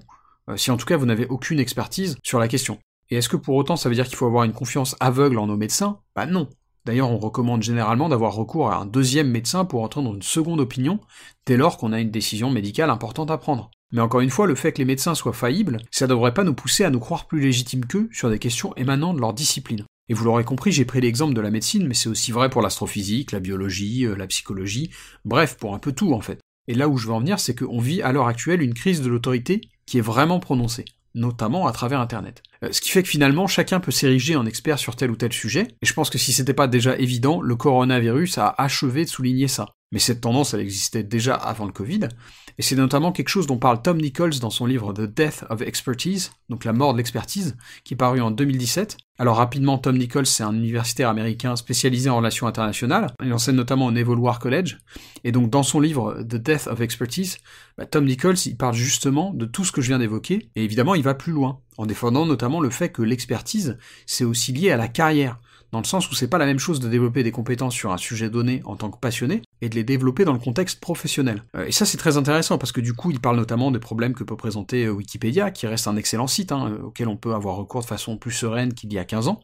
euh, 0.49 0.55
si 0.55 0.71
en 0.71 0.77
tout 0.77 0.85
cas 0.85 0.95
vous 0.95 1.05
n'avez 1.05 1.27
aucune 1.27 1.59
expertise 1.59 2.17
sur 2.23 2.39
la 2.39 2.47
question. 2.47 2.79
Et 3.09 3.17
est-ce 3.17 3.27
que 3.27 3.35
pour 3.35 3.55
autant 3.55 3.75
ça 3.75 3.89
veut 3.89 3.95
dire 3.95 4.07
qu'il 4.07 4.15
faut 4.15 4.25
avoir 4.25 4.45
une 4.45 4.53
confiance 4.53 4.95
aveugle 5.01 5.37
en 5.37 5.47
nos 5.47 5.57
médecins? 5.57 5.99
Bah 6.15 6.25
non. 6.25 6.47
D'ailleurs, 6.85 7.11
on 7.11 7.17
recommande 7.17 7.61
généralement 7.61 8.07
d'avoir 8.07 8.33
recours 8.33 8.71
à 8.71 8.77
un 8.77 8.85
deuxième 8.85 9.29
médecin 9.29 9.65
pour 9.65 9.83
entendre 9.83 10.15
une 10.15 10.21
seconde 10.21 10.61
opinion, 10.61 11.01
dès 11.45 11.57
lors 11.57 11.77
qu'on 11.77 11.91
a 11.91 11.99
une 11.99 12.11
décision 12.11 12.49
médicale 12.49 12.89
importante 12.89 13.29
à 13.29 13.37
prendre. 13.37 13.71
Mais 13.91 14.01
encore 14.01 14.21
une 14.21 14.29
fois, 14.29 14.47
le 14.47 14.55
fait 14.55 14.73
que 14.73 14.79
les 14.79 14.85
médecins 14.85 15.15
soient 15.15 15.33
faillibles, 15.33 15.79
ça 15.91 16.07
devrait 16.07 16.33
pas 16.33 16.43
nous 16.43 16.53
pousser 16.53 16.83
à 16.83 16.89
nous 16.89 16.99
croire 16.99 17.27
plus 17.27 17.39
légitimes 17.39 17.85
qu'eux 17.85 18.09
sur 18.11 18.29
des 18.29 18.39
questions 18.39 18.75
émanant 18.75 19.13
de 19.13 19.21
leur 19.21 19.33
discipline. 19.33 19.85
Et 20.09 20.13
vous 20.13 20.25
l'aurez 20.25 20.43
compris, 20.43 20.71
j'ai 20.71 20.85
pris 20.85 21.01
l'exemple 21.01 21.33
de 21.33 21.41
la 21.41 21.51
médecine, 21.51 21.87
mais 21.87 21.93
c'est 21.93 22.09
aussi 22.09 22.31
vrai 22.31 22.49
pour 22.49 22.61
l'astrophysique, 22.61 23.31
la 23.31 23.39
biologie, 23.39 24.05
euh, 24.05 24.15
la 24.15 24.27
psychologie, 24.27 24.91
bref, 25.25 25.57
pour 25.57 25.73
un 25.73 25.79
peu 25.79 25.91
tout 25.91 26.13
en 26.13 26.21
fait. 26.21 26.39
Et 26.67 26.73
là 26.73 26.89
où 26.89 26.97
je 26.97 27.07
veux 27.07 27.13
en 27.13 27.19
venir, 27.19 27.39
c'est 27.39 27.55
qu'on 27.55 27.79
vit 27.79 28.01
à 28.01 28.11
l'heure 28.11 28.27
actuelle 28.27 28.61
une 28.61 28.73
crise 28.73 29.01
de 29.01 29.09
l'autorité 29.09 29.61
qui 29.85 29.97
est 29.97 30.01
vraiment 30.01 30.39
prononcée, 30.39 30.85
notamment 31.15 31.67
à 31.67 31.71
travers 31.71 32.01
Internet. 32.01 32.43
Euh, 32.63 32.69
ce 32.71 32.81
qui 32.81 32.91
fait 32.91 33.03
que 33.03 33.09
finalement, 33.09 33.47
chacun 33.47 33.79
peut 33.79 33.91
s'ériger 33.91 34.35
en 34.35 34.45
expert 34.45 34.79
sur 34.79 34.95
tel 34.95 35.11
ou 35.11 35.15
tel 35.15 35.33
sujet, 35.33 35.67
et 35.81 35.85
je 35.85 35.93
pense 35.93 36.09
que 36.09 36.17
si 36.17 36.33
c'était 36.33 36.53
pas 36.53 36.67
déjà 36.67 36.97
évident, 36.97 37.41
le 37.41 37.55
coronavirus 37.55 38.37
a 38.37 38.53
achevé 38.57 39.05
de 39.05 39.09
souligner 39.09 39.47
ça. 39.47 39.67
Mais 39.93 39.99
cette 39.99 40.19
tendance, 40.19 40.53
elle 40.53 40.59
existait 40.59 41.03
déjà 41.03 41.35
avant 41.35 41.65
le 41.65 41.71
Covid, 41.71 42.09
et 42.57 42.61
c'est 42.61 42.75
notamment 42.75 43.13
quelque 43.13 43.29
chose 43.29 43.47
dont 43.47 43.57
parle 43.57 43.81
Tom 43.81 43.97
Nichols 44.01 44.39
dans 44.39 44.49
son 44.49 44.65
livre 44.65 44.91
The 44.91 45.03
Death 45.03 45.45
of 45.49 45.61
Expertise, 45.61 46.31
donc 46.49 46.65
la 46.65 46.73
mort 46.73 46.91
de 46.91 46.97
l'expertise, 46.97 47.55
qui 47.85 47.93
est 47.93 47.97
paru 47.97 48.19
en 48.19 48.31
2017. 48.31 48.97
Alors 49.17 49.37
rapidement, 49.37 49.77
Tom 49.77 49.97
Nichols, 49.97 50.25
c'est 50.25 50.43
un 50.43 50.53
universitaire 50.53 51.07
américain 51.07 51.55
spécialisé 51.55 52.09
en 52.09 52.17
relations 52.17 52.47
internationales, 52.47 53.13
il 53.23 53.31
enseigne 53.31 53.55
notamment 53.55 53.85
au 53.85 53.91
Naval 53.91 54.19
War 54.19 54.39
College, 54.39 54.77
et 55.23 55.31
donc 55.31 55.49
dans 55.49 55.63
son 55.63 55.79
livre 55.79 56.21
The 56.21 56.35
Death 56.35 56.67
of 56.67 56.81
Expertise, 56.81 57.37
bah, 57.77 57.85
Tom 57.85 58.05
Nichols, 58.05 58.37
il 58.45 58.57
parle 58.57 58.75
justement 58.75 59.33
de 59.33 59.45
tout 59.45 59.63
ce 59.63 59.71
que 59.71 59.81
je 59.81 59.87
viens 59.87 59.99
d'évoquer, 59.99 60.49
et 60.55 60.65
évidemment, 60.65 60.95
il 60.95 61.03
va 61.03 61.13
plus 61.13 61.31
loin, 61.31 61.61
en 61.77 61.85
défendant 61.85 62.25
notamment 62.25 62.59
le 62.59 62.69
fait 62.69 62.89
que 62.89 63.01
l'expertise, 63.01 63.77
c'est 64.05 64.25
aussi 64.25 64.51
lié 64.51 64.71
à 64.71 64.77
la 64.77 64.87
carrière 64.87 65.39
dans 65.71 65.79
le 65.79 65.85
sens 65.85 66.09
où 66.09 66.15
c'est 66.15 66.29
pas 66.29 66.37
la 66.37 66.45
même 66.45 66.59
chose 66.59 66.79
de 66.79 66.87
développer 66.87 67.23
des 67.23 67.31
compétences 67.31 67.73
sur 67.73 67.91
un 67.91 67.97
sujet 67.97 68.29
donné 68.29 68.61
en 68.65 68.75
tant 68.75 68.89
que 68.89 68.99
passionné 68.99 69.41
et 69.61 69.69
de 69.69 69.75
les 69.75 69.83
développer 69.83 70.23
dans 70.23 70.33
le 70.33 70.39
contexte 70.39 70.79
professionnel. 70.79 71.43
Euh, 71.55 71.65
et 71.65 71.71
ça 71.71 71.85
c'est 71.85 71.97
très 71.97 72.17
intéressant 72.17 72.57
parce 72.57 72.71
que 72.71 72.79
du 72.79 72.93
coup 72.93 73.11
il 73.11 73.19
parle 73.19 73.37
notamment 73.37 73.71
des 73.71 73.79
problèmes 73.79 74.13
que 74.13 74.23
peut 74.23 74.37
présenter 74.37 74.85
euh, 74.85 74.91
Wikipédia, 74.91 75.51
qui 75.51 75.67
reste 75.67 75.87
un 75.87 75.97
excellent 75.97 76.27
site 76.27 76.51
hein, 76.51 76.71
euh, 76.71 76.83
auquel 76.83 77.07
on 77.07 77.17
peut 77.17 77.33
avoir 77.33 77.55
recours 77.55 77.81
de 77.81 77.85
façon 77.85 78.17
plus 78.17 78.31
sereine 78.31 78.73
qu'il 78.73 78.93
y 78.93 78.99
a 78.99 79.05
15 79.05 79.27
ans. 79.27 79.41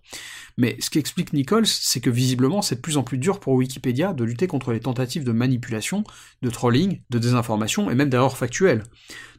Mais 0.58 0.78
ce 0.80 0.90
qu'explique 0.90 1.34
Nichols, 1.34 1.68
c'est 1.68 2.00
que 2.00 2.10
visiblement 2.10 2.62
c'est 2.62 2.76
de 2.76 2.82
plus 2.82 2.98
en 2.98 3.04
plus 3.04 3.18
dur 3.18 3.40
pour 3.40 3.54
Wikipédia 3.54 4.14
de 4.14 4.24
lutter 4.24 4.48
contre 4.48 4.72
les 4.72 4.80
tentatives 4.80 5.24
de 5.24 5.32
manipulation, 5.32 6.04
de 6.42 6.50
trolling, 6.50 7.02
de 7.10 7.20
désinformation 7.20 7.90
et 7.90 7.96
même 7.96 8.10
d'erreurs 8.10 8.38
factuelles 8.38 8.84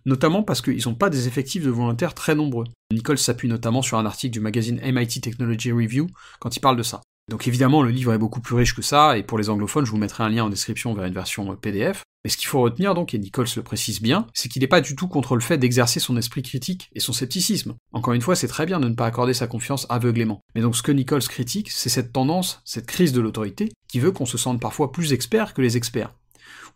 notamment 0.07 0.43
parce 0.43 0.61
qu'ils 0.61 0.87
n'ont 0.87 0.95
pas 0.95 1.11
des 1.11 1.29
effectifs 1.29 1.65
de 1.65 1.71
volontaires 1.71 2.15
très 2.15 2.35
nombreux. 2.35 2.67
Nicole 2.93 3.19
s'appuie 3.19 3.49
notamment 3.49 3.83
sur 3.83 3.99
un 3.99 4.07
article 4.07 4.33
du 4.33 4.41
magazine 4.41 4.81
MIT 4.85 5.21
Technology 5.21 5.73
Review 5.73 6.07
quand 6.41 6.57
il 6.57 6.61
parle 6.61 6.77
de 6.77 6.83
ça. 6.83 7.01
Donc 7.31 7.49
évidemment, 7.49 7.83
le 7.83 7.91
livre 7.91 8.13
est 8.13 8.19
beaucoup 8.19 8.41
plus 8.41 8.55
riche 8.55 8.75
que 8.75 8.83
ça, 8.83 9.17
et 9.17 9.23
pour 9.23 9.39
les 9.39 9.49
anglophones, 9.49 9.87
je 9.87 9.91
vous 9.91 9.97
mettrai 9.97 10.25
un 10.25 10.29
lien 10.29 10.45
en 10.45 10.51
description 10.51 10.93
vers 10.93 11.07
une 11.07 11.15
version 11.15 11.57
PDF. 11.57 12.03
Mais 12.23 12.31
ce 12.31 12.37
qu'il 12.37 12.49
faut 12.49 12.61
retenir 12.61 12.95
donc, 12.95 13.13
et 13.13 13.19
Nichols 13.19 13.47
le 13.57 13.63
précise 13.63 14.01
bien, 14.01 14.27
c'est 14.33 14.49
qu'il 14.49 14.61
n'est 14.61 14.69
pas 14.69 14.81
du 14.81 14.97
tout 14.97 15.09
contre 15.09 15.35
le 15.35 15.43
fait 15.43 15.59
d'exercer 15.59 16.01
son 16.01 16.17
esprit 16.17 16.43
critique 16.43 16.91
et 16.95 17.01
son 17.01 17.13
scepticisme. 17.13 17.75
Encore 17.93 18.15
une 18.15 18.23
fois, 18.23 18.35
c'est 18.35 18.49
très 18.49 18.65
bien 18.65 18.81
de 18.81 18.89
ne 18.89 18.95
pas 18.95 19.07
accorder 19.07 19.35
sa 19.35 19.47
confiance 19.47 19.87
aveuglément. 19.91 20.41
Mais 20.55 20.63
donc 20.63 20.77
ce 20.77 20.83
que 20.83 20.93
Nichols 20.93 21.29
critique, 21.29 21.71
c'est 21.71 21.91
cette 21.91 22.13
tendance, 22.13 22.63
cette 22.65 22.87
crise 22.87 23.13
de 23.13 23.21
l'autorité, 23.21 23.73
qui 23.89 24.01
veut 24.01 24.13
qu'on 24.13 24.27
se 24.27 24.39
sente 24.39 24.61
parfois 24.61 24.91
plus 24.91 25.13
expert 25.13 25.53
que 25.53 25.61
les 25.61 25.77
experts. 25.77 26.15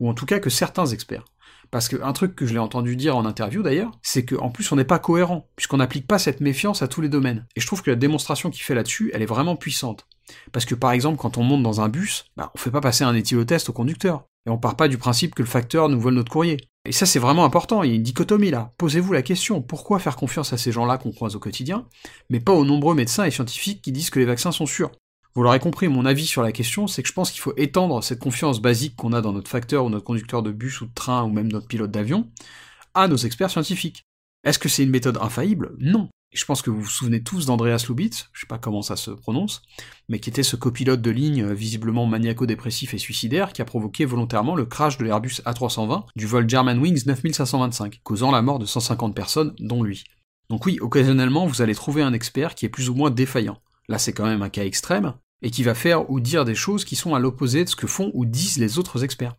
Ou 0.01 0.09
en 0.09 0.15
tout 0.15 0.27
cas 0.27 0.39
que 0.39 0.51
certains 0.51 0.87
experts. 0.87 1.25
Parce 1.71 1.89
qu'un 1.89 2.13
truc 2.13 2.35
que 2.35 2.47
je 2.47 2.55
l'ai 2.55 2.59
entendu 2.59 2.97
dire 2.97 3.17
en 3.17 3.27
interview 3.27 3.63
d'ailleurs, 3.63 3.93
c'est 4.03 4.25
qu'en 4.25 4.51
plus 4.51 4.71
on 4.73 4.77
n'est 4.77 4.85
pas 4.85 4.99
cohérent, 4.99 5.49
puisqu'on 5.55 5.77
n'applique 5.77 6.07
pas 6.07 6.19
cette 6.19 6.41
méfiance 6.41 6.83
à 6.83 6.89
tous 6.89 7.01
les 7.01 7.09
domaines. 7.09 7.47
Et 7.57 7.61
je 7.61 7.67
trouve 7.67 7.83
que 7.83 7.91
la 7.91 7.97
démonstration 7.97 8.51
qu'il 8.51 8.63
fait 8.63 8.75
là-dessus, 8.75 9.11
elle 9.13 9.23
est 9.23 9.27
vraiment 9.27 9.57
puissante. 9.57 10.07
Parce 10.53 10.65
que 10.65 10.75
par 10.75 10.93
exemple, 10.93 11.19
quand 11.19 11.37
on 11.37 11.43
monte 11.43 11.63
dans 11.63 11.81
un 11.81 11.89
bus, 11.89 12.25
bah, 12.37 12.51
on 12.55 12.59
fait 12.59 12.71
pas 12.71 12.81
passer 12.81 13.05
un 13.05 13.15
éthylotest 13.15 13.69
au 13.69 13.73
conducteur. 13.73 14.25
Et 14.47 14.51
on 14.51 14.59
part 14.59 14.77
pas 14.77 14.89
du 14.89 14.97
principe 14.97 15.35
que 15.35 15.43
le 15.43 15.49
facteur 15.49 15.89
nous 15.89 16.01
vole 16.01 16.15
notre 16.15 16.33
courrier. 16.33 16.57
Et 16.87 16.93
ça 16.93 17.05
c'est 17.05 17.19
vraiment 17.19 17.45
important, 17.45 17.83
il 17.83 17.91
y 17.91 17.93
a 17.93 17.97
une 17.97 18.03
dichotomie 18.03 18.51
là. 18.51 18.73
Posez-vous 18.79 19.13
la 19.13 19.21
question, 19.21 19.61
pourquoi 19.61 19.99
faire 19.99 20.17
confiance 20.17 20.55
à 20.55 20.57
ces 20.57 20.73
gens-là 20.73 20.97
qu'on 20.97 21.13
croise 21.13 21.37
au 21.37 21.39
quotidien, 21.39 21.87
mais 22.31 22.41
pas 22.41 22.53
aux 22.53 22.65
nombreux 22.65 22.95
médecins 22.95 23.25
et 23.25 23.31
scientifiques 23.31 23.83
qui 23.83 23.93
disent 23.93 24.09
que 24.09 24.19
les 24.19 24.25
vaccins 24.25 24.53
sont 24.53 24.65
sûrs? 24.65 24.91
Vous 25.39 25.45
l'aurez 25.45 25.61
compris, 25.61 25.87
mon 25.87 26.05
avis 26.05 26.27
sur 26.27 26.43
la 26.43 26.51
question, 26.51 26.89
c'est 26.89 27.01
que 27.01 27.09
je 27.09 27.13
pense 27.13 27.31
qu'il 27.31 27.41
faut 27.41 27.53
étendre 27.57 28.03
cette 28.03 28.19
confiance 28.19 28.61
basique 28.61 28.97
qu'on 28.97 29.13
a 29.13 29.21
dans 29.21 29.33
notre 29.33 29.49
facteur 29.49 29.85
ou 29.85 29.89
notre 29.89 30.03
conducteur 30.03 30.43
de 30.43 30.51
bus 30.51 30.81
ou 30.81 30.87
de 30.87 30.93
train 30.93 31.23
ou 31.23 31.29
même 31.31 31.47
notre 31.53 31.69
pilote 31.69 31.93
d'avion 31.93 32.29
à 32.93 33.07
nos 33.07 33.19
experts 33.19 33.51
scientifiques. 33.51 34.03
Est-ce 34.43 34.59
que 34.59 34.69
c'est 34.69 34.83
une 34.83 34.91
méthode 34.91 35.17
infaillible? 35.23 35.77
Non. 35.79 36.09
Je 36.35 36.45
pense 36.45 36.61
que 36.61 36.71
vous 36.71 36.81
vous 36.81 36.91
souvenez 36.91 37.23
tous 37.23 37.47
d'Andreas 37.47 37.85
Lubitz, 37.89 38.31
je 38.33 38.41
sais 38.41 38.47
pas 38.49 38.59
comment 38.59 38.83
ça 38.83 38.97
se 38.97 39.13
prononce, 39.13 39.63
mais 40.09 40.19
qui 40.19 40.29
était 40.29 40.43
ce 40.43 40.57
copilote 40.57 41.03
de 41.03 41.11
ligne 41.13 41.45
euh, 41.45 41.55
visiblement 41.55 42.05
maniaco-dépressif 42.05 42.93
et 42.95 42.99
suicidaire 42.99 43.53
qui 43.53 43.63
a 43.63 43.65
provoqué 43.65 44.07
volontairement 44.07 44.57
le 44.57 44.67
crash 44.67 44.99
de 44.99 45.05
l'Airbus 45.05 45.41
A320 45.47 46.07
du 46.17 46.27
vol 46.27 46.51
Germanwings 46.51 47.05
9525, 47.07 48.01
causant 48.03 48.33
la 48.33 48.43
mort 48.43 48.59
de 48.59 48.67
150 48.67 49.15
personnes, 49.15 49.55
dont 49.61 49.85
lui. 49.85 50.03
Donc 50.51 50.67
oui, 50.67 50.79
occasionnellement, 50.81 51.47
vous 51.47 51.63
allez 51.63 51.77
trouver 51.77 52.03
un 52.03 52.13
expert 52.13 52.57
qui 52.57 52.67
est 52.67 52.71
plus 52.71 52.91
ou 52.91 52.97
moins 52.97 53.13
défaillant. 53.13 53.61
Là, 53.89 53.99
c'est 53.99 54.13
quand 54.13 54.27
même 54.27 54.43
un 54.43 54.51
cas 54.51 54.65
extrême, 54.65 55.15
et 55.43 55.51
qui 55.51 55.63
va 55.63 55.75
faire 55.75 56.11
ou 56.11 56.21
dire 56.21 56.45
des 56.45 56.55
choses 56.55 56.85
qui 56.85 56.97
sont 56.97 57.15
à 57.15 57.19
l'opposé 57.19 57.65
de 57.65 57.69
ce 57.69 57.77
que 57.77 57.87
font 57.87 58.11
ou 58.15 58.25
disent 58.25 58.59
les 58.59 58.79
autres 58.79 59.05
experts. 59.05 59.37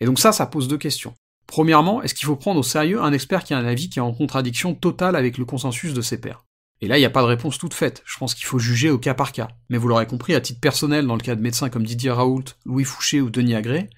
Et 0.00 0.06
donc 0.06 0.18
ça, 0.18 0.32
ça 0.32 0.46
pose 0.46 0.68
deux 0.68 0.78
questions. 0.78 1.14
Premièrement, 1.46 2.02
est-ce 2.02 2.14
qu'il 2.14 2.26
faut 2.26 2.36
prendre 2.36 2.60
au 2.60 2.64
sérieux 2.64 3.00
un 3.00 3.12
expert 3.12 3.44
qui 3.44 3.54
a 3.54 3.58
un 3.58 3.64
avis 3.64 3.88
qui 3.88 3.98
est 3.98 4.02
en 4.02 4.12
contradiction 4.12 4.74
totale 4.74 5.16
avec 5.16 5.38
le 5.38 5.44
consensus 5.44 5.94
de 5.94 6.02
ses 6.02 6.20
pairs? 6.20 6.44
Et 6.80 6.88
là, 6.88 6.98
il 6.98 7.00
n'y 7.00 7.06
a 7.06 7.10
pas 7.10 7.22
de 7.22 7.26
réponse 7.26 7.56
toute 7.56 7.72
faite, 7.72 8.02
je 8.04 8.18
pense 8.18 8.34
qu'il 8.34 8.44
faut 8.44 8.58
juger 8.58 8.90
au 8.90 8.98
cas 8.98 9.14
par 9.14 9.32
cas. 9.32 9.48
Mais 9.70 9.78
vous 9.78 9.88
l'aurez 9.88 10.06
compris, 10.06 10.34
à 10.34 10.40
titre 10.40 10.60
personnel, 10.60 11.06
dans 11.06 11.14
le 11.14 11.22
cas 11.22 11.34
de 11.34 11.40
médecins 11.40 11.70
comme 11.70 11.84
Didier 11.84 12.10
Raoult, 12.10 12.44
Louis 12.66 12.84
Fouché 12.84 13.22
ou 13.22 13.30
Denis 13.30 13.54
Agré, 13.54 13.88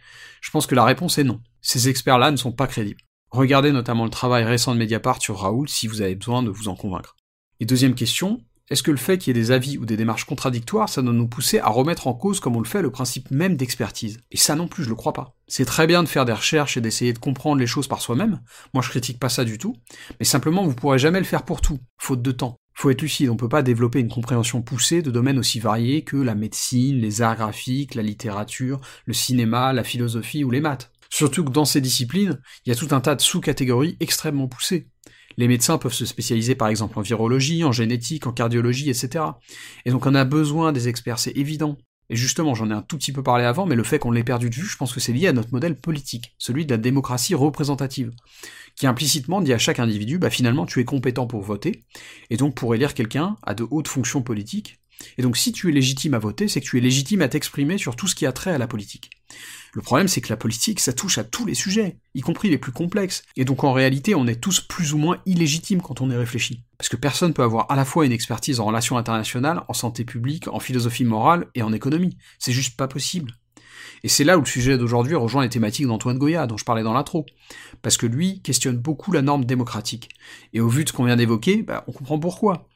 je 0.41 0.51
pense 0.51 0.67
que 0.67 0.77
la 0.77 0.85
réponse 0.85 1.19
est 1.19 1.25
non. 1.25 1.41
Ces 1.61 1.89
experts-là 1.89 2.31
ne 2.31 2.37
sont 2.37 2.53
pas 2.53 2.69
crédibles. 2.69 3.01
Regardez 3.31 3.73
notamment 3.73 4.05
le 4.05 4.11
travail 4.11 4.45
récent 4.45 4.73
de 4.73 4.79
Mediapart 4.79 5.21
sur 5.21 5.39
Raoult 5.39 5.67
si 5.67 5.89
vous 5.89 6.03
avez 6.03 6.15
besoin 6.15 6.43
de 6.43 6.51
vous 6.51 6.69
en 6.69 6.77
convaincre. 6.77 7.17
Et 7.61 7.67
deuxième 7.67 7.95
question, 7.95 8.45
est-ce 8.71 8.83
que 8.83 8.91
le 8.91 8.97
fait 8.97 9.19
qu'il 9.19 9.35
y 9.35 9.39
ait 9.39 9.43
des 9.43 9.51
avis 9.51 9.79
ou 9.79 9.87
des 9.87 9.97
démarches 9.97 10.25
contradictoires, 10.25 10.89
ça 10.89 11.01
doit 11.01 11.13
nous 11.13 11.29
pousser 11.29 11.59
à 11.59 11.69
remettre 11.69 12.07
en 12.07 12.15
cause, 12.15 12.41
comme 12.41 12.57
on 12.57 12.61
le 12.61 12.67
fait, 12.67 12.83
le 12.83 12.91
principe 12.91 13.31
même 13.31 13.57
d'expertise? 13.57 14.19
Et 14.31 14.37
ça 14.37 14.57
non 14.57 14.69
plus, 14.69 14.85
je 14.85 14.89
le 14.89 14.95
crois 14.95 15.13
pas. 15.13 15.35
C'est 15.47 15.65
très 15.65 15.87
bien 15.87 16.03
de 16.03 16.09
faire 16.09 16.27
des 16.27 16.33
recherches 16.33 16.77
et 16.77 16.83
d'essayer 16.83 17.13
de 17.13 17.19
comprendre 17.19 17.61
les 17.61 17.67
choses 17.67 17.89
par 17.89 18.03
soi-même, 18.03 18.41
moi 18.75 18.83
je 18.83 18.91
critique 18.91 19.19
pas 19.19 19.31
ça 19.31 19.45
du 19.45 19.57
tout, 19.57 19.77
mais 20.21 20.27
simplement 20.27 20.65
vous 20.65 20.75
pourrez 20.75 20.99
jamais 20.99 21.21
le 21.21 21.25
faire 21.25 21.45
pour 21.45 21.63
tout, 21.63 21.79
faute 21.97 22.21
de 22.21 22.33
temps, 22.33 22.59
Faut 22.75 22.91
être 22.91 23.03
lucide, 23.03 23.29
on 23.31 23.37
peut 23.37 23.49
pas 23.49 23.63
développer 23.63 23.99
une 23.99 24.09
compréhension 24.09 24.63
poussée 24.63 25.03
de 25.03 25.11
domaines 25.11 25.41
aussi 25.41 25.59
variés 25.59 26.05
que 26.05 26.17
la 26.17 26.37
médecine, 26.37 27.01
les 27.01 27.23
arts 27.23 27.35
graphiques, 27.35 27.97
la 27.97 28.03
littérature, 28.03 28.81
le 29.05 29.15
cinéma, 29.15 29.73
la 29.73 29.83
philosophie 29.83 30.45
ou 30.45 30.51
les 30.53 30.61
maths. 30.61 30.93
Surtout 31.11 31.43
que 31.43 31.51
dans 31.51 31.65
ces 31.65 31.81
disciplines, 31.81 32.39
il 32.65 32.69
y 32.69 32.73
a 32.73 32.77
tout 32.77 32.95
un 32.95 33.01
tas 33.01 33.17
de 33.17 33.21
sous-catégories 33.21 33.97
extrêmement 33.99 34.47
poussées. 34.47 34.89
Les 35.39 35.47
médecins 35.47 35.79
peuvent 35.79 35.95
se 35.95 36.05
spécialiser 36.05 36.57
par 36.57 36.69
exemple 36.69 36.99
en 36.99 37.03
virologie, 37.03 37.63
en 37.63 37.71
génétique, 37.71 38.27
en 38.27 38.33
cardiologie, 38.33 38.91
etc. 38.91 39.25
Et 39.87 39.91
donc 39.91 40.05
on 40.05 40.15
a 40.15 40.25
besoin 40.25 40.73
des 40.73 40.89
experts, 40.89 41.21
c'est 41.21 41.37
évident. 41.37 41.79
Et 42.11 42.17
justement, 42.17 42.55
j'en 42.55 42.71
ai 42.71 42.75
un 42.75 42.83
tout 42.83 42.99
petit 42.99 43.13
peu 43.13 43.23
parlé 43.23 43.45
avant, 43.45 43.65
mais 43.65 43.77
le 43.77 43.85
fait 43.85 43.99
qu'on 43.99 44.11
l'ait 44.11 44.25
perdu 44.25 44.51
de 44.51 44.55
vue, 44.55 44.67
je 44.67 44.77
pense 44.77 44.93
que 44.93 44.99
c'est 44.99 45.13
lié 45.13 45.29
à 45.29 45.33
notre 45.33 45.53
modèle 45.53 45.77
politique, 45.77 46.35
celui 46.39 46.67
de 46.67 46.73
la 46.73 46.79
démocratie 46.79 47.35
représentative, 47.35 48.11
qui 48.77 48.87
implicitement 48.87 49.41
dit 49.41 49.53
à 49.53 49.59
chaque 49.59 49.79
individu, 49.79 50.19
bah 50.19 50.31
finalement 50.31 50.67
tu 50.67 50.81
es 50.81 50.85
compétent 50.85 51.27
pour 51.27 51.43
voter, 51.43 51.85
et 52.31 52.37
donc 52.37 52.55
pour 52.55 52.75
élire 52.75 52.95
quelqu'un 52.95 53.37
à 53.43 53.55
de 53.55 53.67
hautes 53.71 53.89
fonctions 53.89 54.23
politiques, 54.23 54.81
et 55.17 55.23
donc 55.23 55.37
si 55.37 55.53
tu 55.53 55.69
es 55.69 55.73
légitime 55.73 56.15
à 56.15 56.19
voter, 56.19 56.49
c'est 56.49 56.61
que 56.61 56.67
tu 56.67 56.79
es 56.79 56.81
légitime 56.81 57.23
à 57.23 57.29
t'exprimer 57.29 57.79
sur 57.79 57.97
tout 57.97 58.07
ce 58.07 58.15
qui 58.15 58.27
a 58.27 58.33
trait 58.33 58.53
à 58.53 58.59
la 58.59 58.67
politique. 58.67 59.11
Le 59.75 59.83
problème, 59.83 60.09
c'est 60.09 60.21
que 60.21 60.31
la 60.31 60.37
politique, 60.37 60.81
ça 60.81 60.93
touche 60.93 61.19
à 61.19 61.25
tous 61.25 61.45
les 61.45 61.55
sujets, 61.55 61.99
y 62.15 62.21
compris 62.21 62.49
les 62.49 62.59
plus 62.59 62.73
complexes. 62.73 63.23
Et 63.37 63.45
donc 63.45 63.65
en 63.65 63.73
réalité, 63.73 64.15
on 64.15 64.27
est 64.27 64.41
tous 64.41 64.61
plus 64.61 64.95
ou 64.95 64.99
moins 64.99 65.21
illégitimes 65.27 65.83
quand 65.83 66.01
on 66.01 66.11
y 66.11 66.17
réfléchit. 66.17 66.65
Parce 66.79 66.89
que 66.89 66.97
personne 66.97 67.35
peut 67.35 67.43
avoir 67.43 67.71
à 67.71 67.77
la 67.77 67.85
fois 67.85 68.07
une 68.07 68.13
expertise 68.13 68.61
en 68.61 68.65
relations 68.65 68.97
internationales, 68.97 69.63
en 69.69 69.75
santé 69.75 70.05
publique, 70.05 70.49
en 70.49 70.61
philosophie 70.61 71.05
morale 71.05 71.47
et 71.55 71.63
en 71.63 71.73
économie. 71.73 72.17
C'est 72.39 72.53
juste 72.53 72.77
pas 72.77 72.89
possible. 72.89 73.33
Et 74.05 74.09
c'est 74.09 74.25
là 74.25 74.39
où 74.39 74.41
le 74.41 74.47
sujet 74.47 74.79
d'aujourd'hui 74.79 75.15
rejoint 75.15 75.43
les 75.43 75.49
thématiques 75.49 75.87
d'Antoine 75.87 76.19
Goya, 76.19 76.47
dont 76.47 76.57
je 76.57 76.65
parlais 76.65 76.83
dans 76.83 76.95
l'intro. 76.95 77.27
Parce 77.83 77.97
que 77.97 78.07
lui 78.07 78.41
questionne 78.43 78.77
beaucoup 78.77 79.13
la 79.13 79.23
norme 79.23 79.45
démocratique. 79.45 80.09
Et 80.53 80.61
au 80.61 80.69
vu 80.69 80.85
de 80.85 80.89
ce 80.89 80.93
qu'on 80.93 81.05
vient 81.05 81.17
d'évoquer, 81.17 81.63
bah, 81.63 81.85
on 81.89 81.93
comprend 81.93 82.19
pourquoi. 82.19 82.69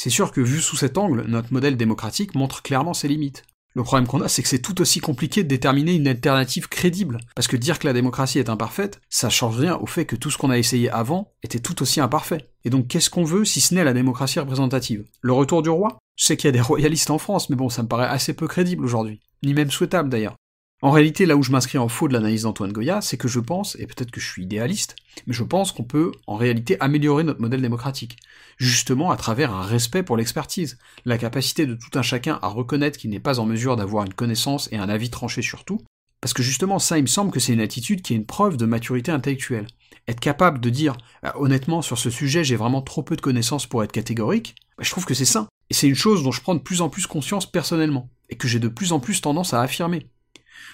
C'est 0.00 0.10
sûr 0.10 0.30
que 0.30 0.40
vu 0.40 0.60
sous 0.60 0.76
cet 0.76 0.96
angle, 0.96 1.24
notre 1.26 1.52
modèle 1.52 1.76
démocratique 1.76 2.36
montre 2.36 2.62
clairement 2.62 2.94
ses 2.94 3.08
limites. 3.08 3.42
Le 3.74 3.82
problème 3.82 4.06
qu'on 4.06 4.20
a, 4.20 4.28
c'est 4.28 4.44
que 4.44 4.48
c'est 4.48 4.60
tout 4.60 4.80
aussi 4.80 5.00
compliqué 5.00 5.42
de 5.42 5.48
déterminer 5.48 5.92
une 5.92 6.06
alternative 6.06 6.68
crédible. 6.68 7.18
Parce 7.34 7.48
que 7.48 7.56
dire 7.56 7.80
que 7.80 7.86
la 7.88 7.92
démocratie 7.92 8.38
est 8.38 8.48
imparfaite, 8.48 9.00
ça 9.10 9.28
change 9.28 9.58
rien 9.58 9.74
au 9.74 9.86
fait 9.86 10.06
que 10.06 10.14
tout 10.14 10.30
ce 10.30 10.38
qu'on 10.38 10.50
a 10.50 10.58
essayé 10.58 10.88
avant 10.88 11.32
était 11.42 11.58
tout 11.58 11.82
aussi 11.82 12.00
imparfait. 12.00 12.48
Et 12.64 12.70
donc 12.70 12.86
qu'est-ce 12.86 13.10
qu'on 13.10 13.24
veut 13.24 13.44
si 13.44 13.60
ce 13.60 13.74
n'est 13.74 13.82
la 13.82 13.92
démocratie 13.92 14.38
représentative? 14.38 15.04
Le 15.20 15.32
retour 15.32 15.62
du 15.62 15.68
roi? 15.68 15.98
Je 16.14 16.26
sais 16.26 16.36
qu'il 16.36 16.46
y 16.46 16.50
a 16.50 16.52
des 16.52 16.60
royalistes 16.60 17.10
en 17.10 17.18
France, 17.18 17.50
mais 17.50 17.56
bon, 17.56 17.68
ça 17.68 17.82
me 17.82 17.88
paraît 17.88 18.06
assez 18.06 18.34
peu 18.34 18.46
crédible 18.46 18.84
aujourd'hui. 18.84 19.20
Ni 19.42 19.52
même 19.52 19.72
souhaitable 19.72 20.10
d'ailleurs. 20.10 20.36
En 20.80 20.92
réalité, 20.92 21.26
là 21.26 21.36
où 21.36 21.42
je 21.42 21.50
m'inscris 21.50 21.76
en 21.76 21.88
faux 21.88 22.06
de 22.06 22.12
l'analyse 22.12 22.42
d'Antoine 22.42 22.72
Goya, 22.72 23.00
c'est 23.00 23.16
que 23.16 23.26
je 23.26 23.40
pense, 23.40 23.74
et 23.80 23.86
peut-être 23.88 24.12
que 24.12 24.20
je 24.20 24.28
suis 24.28 24.44
idéaliste, 24.44 24.94
mais 25.26 25.34
je 25.34 25.42
pense 25.42 25.72
qu'on 25.72 25.82
peut 25.82 26.12
en 26.28 26.36
réalité 26.36 26.76
améliorer 26.78 27.24
notre 27.24 27.40
modèle 27.40 27.62
démocratique, 27.62 28.16
justement 28.58 29.10
à 29.10 29.16
travers 29.16 29.52
un 29.52 29.62
respect 29.62 30.04
pour 30.04 30.16
l'expertise, 30.16 30.78
la 31.04 31.18
capacité 31.18 31.66
de 31.66 31.74
tout 31.74 31.98
un 31.98 32.02
chacun 32.02 32.38
à 32.42 32.46
reconnaître 32.46 32.96
qu'il 32.96 33.10
n'est 33.10 33.18
pas 33.18 33.40
en 33.40 33.44
mesure 33.44 33.74
d'avoir 33.74 34.06
une 34.06 34.14
connaissance 34.14 34.68
et 34.70 34.76
un 34.76 34.88
avis 34.88 35.10
tranché 35.10 35.42
sur 35.42 35.64
tout, 35.64 35.80
parce 36.20 36.32
que 36.32 36.44
justement 36.44 36.78
ça 36.78 36.96
il 36.96 37.02
me 37.02 37.08
semble 37.08 37.32
que 37.32 37.40
c'est 37.40 37.52
une 37.52 37.60
attitude 37.60 38.02
qui 38.02 38.12
est 38.12 38.16
une 38.16 38.26
preuve 38.26 38.56
de 38.56 38.66
maturité 38.66 39.10
intellectuelle. 39.10 39.66
Être 40.06 40.20
capable 40.20 40.60
de 40.60 40.70
dire 40.70 40.96
bah, 41.24 41.34
honnêtement 41.38 41.82
sur 41.82 41.98
ce 41.98 42.08
sujet 42.08 42.44
j'ai 42.44 42.56
vraiment 42.56 42.82
trop 42.82 43.02
peu 43.02 43.16
de 43.16 43.20
connaissances 43.20 43.66
pour 43.66 43.82
être 43.82 43.92
catégorique, 43.92 44.54
bah, 44.76 44.84
je 44.84 44.90
trouve 44.90 45.06
que 45.06 45.14
c'est 45.14 45.24
sain. 45.24 45.48
Et 45.70 45.74
c'est 45.74 45.88
une 45.88 45.96
chose 45.96 46.22
dont 46.22 46.30
je 46.30 46.40
prends 46.40 46.54
de 46.54 46.60
plus 46.60 46.82
en 46.82 46.88
plus 46.88 47.08
conscience 47.08 47.50
personnellement, 47.50 48.10
et 48.30 48.36
que 48.36 48.46
j'ai 48.46 48.60
de 48.60 48.68
plus 48.68 48.92
en 48.92 49.00
plus 49.00 49.20
tendance 49.20 49.54
à 49.54 49.60
affirmer. 49.60 50.06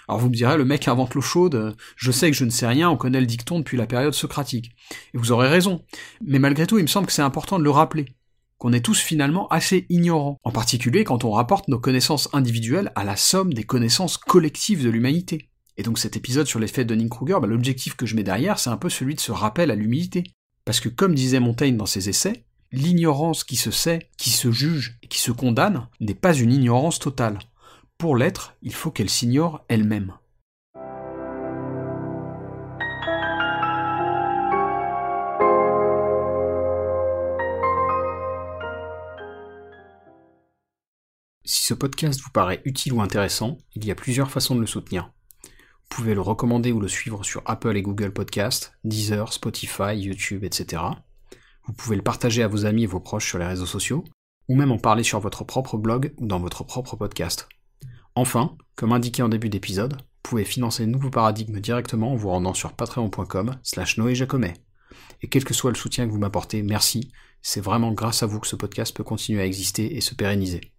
Alors 0.08 0.20
vous 0.20 0.28
me 0.28 0.34
direz, 0.34 0.56
le 0.56 0.64
mec 0.64 0.88
invente 0.88 1.14
l'eau 1.14 1.20
chaude, 1.20 1.76
je 1.96 2.10
sais 2.10 2.30
que 2.30 2.36
je 2.36 2.44
ne 2.44 2.50
sais 2.50 2.66
rien, 2.66 2.90
on 2.90 2.96
connaît 2.96 3.20
le 3.20 3.26
dicton 3.26 3.58
depuis 3.58 3.76
la 3.76 3.86
période 3.86 4.14
socratique. 4.14 4.72
Et 5.14 5.18
vous 5.18 5.32
aurez 5.32 5.48
raison. 5.48 5.82
Mais 6.24 6.38
malgré 6.38 6.66
tout, 6.66 6.78
il 6.78 6.82
me 6.82 6.88
semble 6.88 7.06
que 7.06 7.12
c'est 7.12 7.22
important 7.22 7.58
de 7.58 7.64
le 7.64 7.70
rappeler. 7.70 8.06
Qu'on 8.58 8.72
est 8.72 8.84
tous 8.84 9.00
finalement 9.00 9.48
assez 9.48 9.86
ignorants, 9.88 10.38
en 10.44 10.52
particulier 10.52 11.04
quand 11.04 11.24
on 11.24 11.32
rapporte 11.32 11.68
nos 11.68 11.80
connaissances 11.80 12.28
individuelles 12.32 12.92
à 12.94 13.04
la 13.04 13.16
somme 13.16 13.52
des 13.52 13.64
connaissances 13.64 14.16
collectives 14.16 14.84
de 14.84 14.90
l'humanité. 14.90 15.48
Et 15.76 15.82
donc 15.82 15.98
cet 15.98 16.16
épisode 16.16 16.46
sur 16.46 16.60
l'effet 16.60 16.84
de 16.84 16.94
Dunning-Kruger, 16.94 17.38
bah, 17.40 17.48
l'objectif 17.48 17.96
que 17.96 18.06
je 18.06 18.14
mets 18.14 18.22
derrière, 18.22 18.58
c'est 18.58 18.70
un 18.70 18.76
peu 18.76 18.88
celui 18.88 19.14
de 19.14 19.20
ce 19.20 19.32
rappel 19.32 19.70
à 19.70 19.74
l'humilité. 19.74 20.24
Parce 20.64 20.80
que 20.80 20.88
comme 20.88 21.14
disait 21.14 21.40
Montaigne 21.40 21.76
dans 21.76 21.86
ses 21.86 22.08
essais, 22.08 22.44
l'ignorance 22.72 23.44
qui 23.44 23.56
se 23.56 23.70
sait, 23.70 24.10
qui 24.16 24.30
se 24.30 24.50
juge 24.50 24.98
et 25.02 25.08
qui 25.08 25.20
se 25.20 25.32
condamne 25.32 25.88
n'est 26.00 26.14
pas 26.14 26.34
une 26.34 26.52
ignorance 26.52 26.98
totale. 26.98 27.38
Pour 28.04 28.18
l'être, 28.18 28.54
il 28.60 28.74
faut 28.74 28.90
qu'elle 28.90 29.08
s'ignore 29.08 29.64
elle-même. 29.68 30.12
Si 41.46 41.62
ce 41.62 41.72
podcast 41.72 42.20
vous 42.20 42.28
paraît 42.30 42.60
utile 42.66 42.92
ou 42.92 43.00
intéressant, 43.00 43.56
il 43.74 43.86
y 43.86 43.90
a 43.90 43.94
plusieurs 43.94 44.30
façons 44.30 44.54
de 44.54 44.60
le 44.60 44.66
soutenir. 44.66 45.10
Vous 45.42 45.48
pouvez 45.88 46.12
le 46.12 46.20
recommander 46.20 46.72
ou 46.72 46.80
le 46.80 46.88
suivre 46.88 47.24
sur 47.24 47.40
Apple 47.46 47.74
et 47.74 47.80
Google 47.80 48.12
Podcasts, 48.12 48.74
Deezer, 48.84 49.32
Spotify, 49.32 49.96
YouTube, 49.96 50.44
etc. 50.44 50.82
Vous 51.66 51.72
pouvez 51.72 51.96
le 51.96 52.02
partager 52.02 52.42
à 52.42 52.48
vos 52.48 52.66
amis 52.66 52.82
et 52.82 52.86
vos 52.86 53.00
proches 53.00 53.30
sur 53.30 53.38
les 53.38 53.46
réseaux 53.46 53.64
sociaux, 53.64 54.04
ou 54.50 54.56
même 54.56 54.72
en 54.72 54.78
parler 54.78 55.04
sur 55.04 55.20
votre 55.20 55.44
propre 55.44 55.78
blog 55.78 56.12
ou 56.18 56.26
dans 56.26 56.38
votre 56.38 56.64
propre 56.64 56.96
podcast. 56.96 57.48
Enfin, 58.16 58.56
comme 58.76 58.92
indiqué 58.92 59.22
en 59.22 59.28
début 59.28 59.48
d'épisode, 59.48 59.94
vous 59.94 60.20
pouvez 60.22 60.44
financer 60.44 60.86
Nouveau 60.86 61.10
Paradigme 61.10 61.58
directement 61.60 62.12
en 62.12 62.16
vous 62.16 62.28
rendant 62.30 62.54
sur 62.54 62.72
patreon.com 62.72 63.58
slash 63.62 63.98
noéjacomet. 63.98 64.54
Et 65.22 65.28
quel 65.28 65.44
que 65.44 65.54
soit 65.54 65.70
le 65.70 65.76
soutien 65.76 66.06
que 66.06 66.12
vous 66.12 66.18
m'apportez, 66.18 66.62
merci, 66.62 67.10
c'est 67.42 67.60
vraiment 67.60 67.92
grâce 67.92 68.22
à 68.22 68.26
vous 68.26 68.40
que 68.40 68.46
ce 68.46 68.56
podcast 68.56 68.96
peut 68.96 69.04
continuer 69.04 69.42
à 69.42 69.46
exister 69.46 69.96
et 69.96 70.00
se 70.00 70.14
pérenniser. 70.14 70.73